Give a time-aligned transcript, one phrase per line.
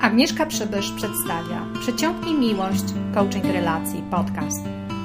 [0.00, 4.58] Agnieszka Przybysz przedstawia Przeciągnij miłość, coaching relacji, podcast.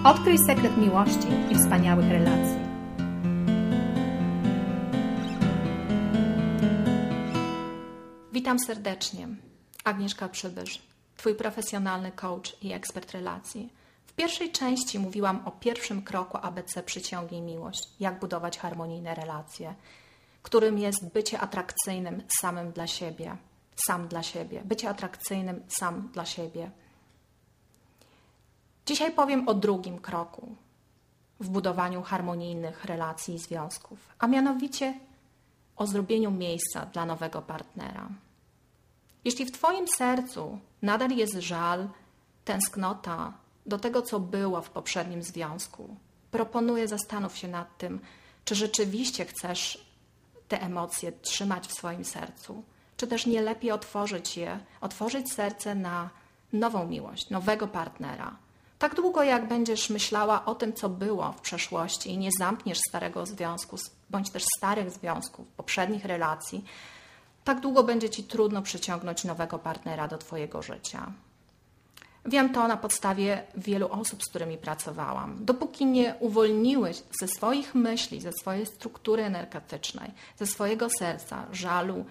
[0.04, 2.59] Odkryj sekret miłości i wspaniałych relacji.
[8.34, 9.27] Witam serdecznie.
[9.84, 10.82] Agnieszka Przybysz,
[11.18, 13.70] Twój profesjonalny coach i ekspert relacji.
[14.07, 19.75] W pierwszej części mówiłam o pierwszym kroku ABC Przyciągnij miłość, jak budować harmonijne relacje,
[20.41, 23.36] którym jest bycie atrakcyjnym samym dla siebie–
[23.88, 26.71] sam dla siebie, bycie atrakcyjnym sam dla siebie.
[28.86, 30.56] Dzisiaj powiem o drugim kroku
[31.39, 34.99] w budowaniu harmonijnych relacji i związków, a mianowicie
[35.75, 38.09] o zrobieniu miejsca dla nowego partnera.
[39.25, 41.89] Jeśli w Twoim sercu nadal jest żal,
[42.45, 43.34] tęsknota
[43.65, 45.95] do tego, co było w poprzednim związku,
[46.31, 47.99] proponuję zastanów się nad tym,
[48.45, 49.85] czy rzeczywiście chcesz
[50.48, 52.63] te emocje trzymać w swoim sercu
[52.98, 56.09] czy też nie lepiej otworzyć je, otworzyć serce na
[56.54, 58.35] nową miłość, nowego partnera.
[58.79, 63.26] Tak długo, jak będziesz myślała o tym, co było w przeszłości i nie zamkniesz starego
[63.26, 63.77] związku,
[64.10, 66.66] bądź też starych związków, poprzednich relacji,
[67.44, 71.12] tak długo będzie ci trudno przyciągnąć nowego partnera do Twojego życia.
[72.26, 75.46] Wiem to na podstawie wielu osób, z którymi pracowałam.
[75.46, 82.06] Dopóki nie uwolniłeś ze swoich myśli, ze swojej struktury energetycznej, ze swojego serca, żalu,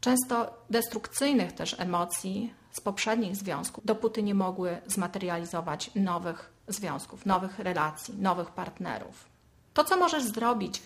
[0.00, 8.14] często destrukcyjnych też emocji z poprzednich związków, dopóty nie mogły zmaterializować nowych związków, nowych relacji,
[8.18, 9.34] nowych partnerów.
[9.74, 10.82] To, co możesz zrobić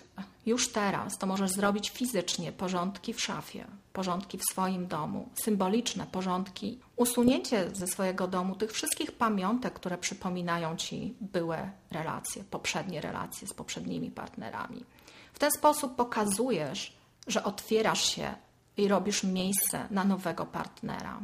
[0.47, 6.79] już teraz, to możesz zrobić fizycznie porządki w szafie, porządki w swoim domu, symboliczne porządki,
[6.97, 11.57] usunięcie ze swojego domu tych wszystkich pamiątek, które przypominają ci były
[11.91, 14.85] relacje, poprzednie relacje z poprzednimi partnerami.
[15.33, 18.35] W ten sposób pokazujesz, że otwierasz się
[18.79, 21.21] i robisz miejsce na nowego partnera.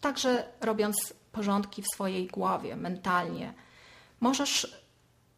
[0.00, 3.54] Także robiąc porządki w swojej głowie, mentalnie,
[4.20, 4.82] możesz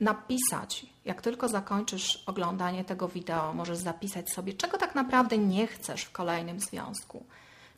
[0.00, 6.02] napisać, jak tylko zakończysz oglądanie tego wideo, możesz zapisać sobie, czego tak naprawdę nie chcesz
[6.02, 7.26] w kolejnym związku,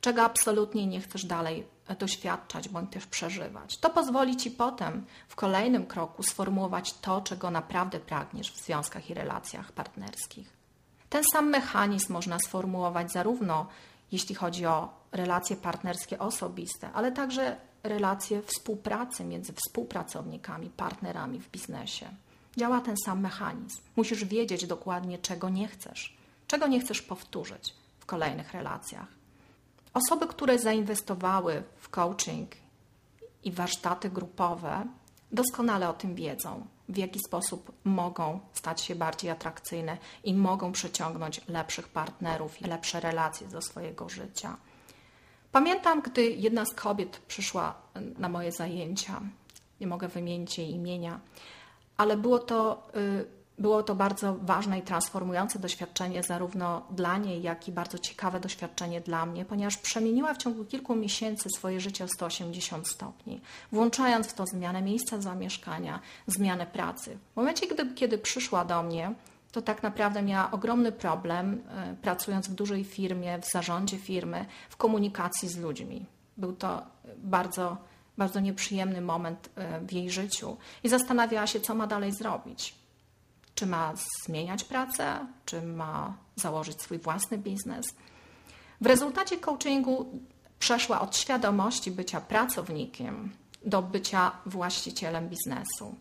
[0.01, 1.67] czego absolutnie nie chcesz dalej
[1.99, 3.79] doświadczać bądź też przeżywać.
[3.79, 9.15] To pozwoli ci potem w kolejnym kroku sformułować to, czego naprawdę pragniesz w związkach i
[9.15, 10.60] relacjach partnerskich.
[11.11, 13.67] Ten sam mechanizm można sformułować zarówno
[14.13, 22.09] jeśli chodzi o relacje partnerskie osobiste, ale także relacje współpracy między współpracownikami, partnerami w biznesie.
[22.57, 23.81] Działa ten sam mechanizm.
[23.97, 26.17] Musisz wiedzieć dokładnie, czego nie chcesz,
[26.47, 29.09] czego nie chcesz powtórzyć w kolejnych relacjach.
[29.95, 32.51] Osoby, które zainwestowały w coaching
[33.45, 34.87] i warsztaty grupowe,
[35.33, 41.41] doskonale o tym wiedzą w jaki sposób mogą stać się bardziej atrakcyjne i mogą przyciągnąć
[41.49, 44.57] lepszych partnerów i lepsze relacje do swojego życia.
[45.53, 47.75] Pamiętam, gdy jedna z kobiet przyszła
[48.19, 49.21] na moje zajęcia,
[49.81, 51.21] nie mogę wymienić jej imienia,
[51.97, 57.69] ale było to y, było to bardzo ważne i transformujące doświadczenie zarówno dla niej, jak
[57.69, 62.09] i bardzo ciekawe doświadczenie dla mnie, ponieważ przemieniła w ciągu kilku miesięcy swoje życie o
[62.09, 63.41] 180 stopni,
[63.73, 67.19] włączając w to zmianę miejsca zamieszkania, zmianę pracy.
[67.33, 69.15] W momencie, gdy, kiedy przyszła do mnie,
[69.53, 74.77] to tak naprawdę miała ogromny problem, e, pracując w dużej firmie, w zarządzie firmy, w
[74.77, 76.07] komunikacji z ludźmi.
[76.37, 76.83] Był to
[77.17, 77.77] bardzo,
[78.19, 82.80] bardzo nieprzyjemny moment e, w jej życiu i zastanawiała się, co ma dalej zrobić
[83.61, 83.93] czy ma
[84.25, 87.87] zmieniać pracę, czy ma założyć swój własny biznes.
[88.81, 90.21] W rezultacie coachingu
[90.59, 93.31] przeszła od świadomości bycia pracownikiem
[93.65, 95.95] do bycia właścicielem biznesu.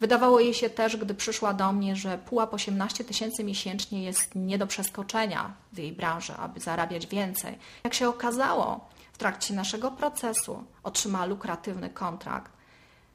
[0.00, 4.58] Wydawało jej się też, gdy przyszła do mnie, że pułap 18 tysięcy miesięcznie jest nie
[4.58, 7.58] do przeskoczenia w jej branży, aby zarabiać więcej.
[7.84, 12.52] Jak się okazało, w trakcie naszego procesu otrzymała lukratywny kontrakt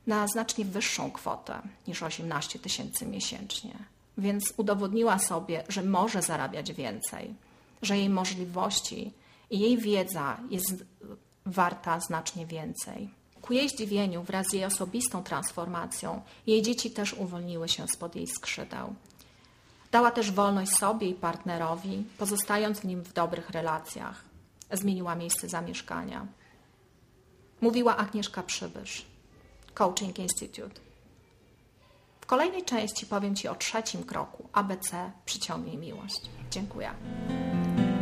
[0.08, 3.91] na znacznie wyższą kwotę niż 18 tysięcy miesięcznie.
[4.18, 7.36] Więc udowodniła sobie, że może zarabiać więcej,
[7.82, 9.14] że jej możliwości
[9.50, 10.86] i jej wiedza jest
[11.46, 13.10] warta znacznie więcej.
[13.42, 18.28] Ku jej zdziwieniu, wraz z jej osobistą transformacją, jej dzieci też uwolniły się spod jej
[18.28, 18.96] skrzydeł.
[19.92, 24.24] Dała też wolność sobie i partnerowi, pozostając w nim w dobrych relacjach.
[24.72, 26.28] Zmieniła miejsce zamieszkania.
[27.62, 29.06] Mówiła Agnieszka Przybysz.
[29.74, 30.82] Coaching Institute.
[32.32, 36.22] Kolejnej części powiem Ci o trzecim kroku ABC Przyciągnij Miłość.
[36.52, 36.92] Dziękuję.